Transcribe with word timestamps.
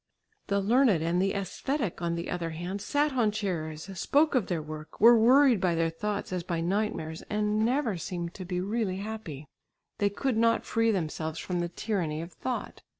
The 0.47 0.59
learned 0.59 1.03
and 1.03 1.21
the 1.21 1.33
æsthetic 1.33 2.01
on 2.01 2.15
the 2.15 2.31
other 2.31 2.49
hand 2.49 2.81
sat 2.81 3.13
on 3.13 3.29
chairs, 3.29 3.83
spoke 3.99 4.33
of 4.33 4.47
their 4.47 4.59
work, 4.59 4.99
were 4.99 5.15
worried 5.15 5.61
by 5.61 5.75
their 5.75 5.91
thoughts 5.91 6.33
as 6.33 6.41
by 6.41 6.59
nightmares 6.59 7.21
and 7.29 7.63
never 7.63 7.97
seemed 7.97 8.33
to 8.33 8.43
be 8.43 8.59
really 8.61 8.97
happy. 8.97 9.45
They 9.99 10.09
could 10.09 10.37
not 10.37 10.65
free 10.65 10.89
themselves 10.89 11.37
from 11.37 11.59
the 11.59 11.69
tyranny 11.69 12.19
of 12.23 12.33
thought. 12.33 12.81